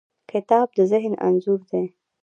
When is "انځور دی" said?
1.27-1.83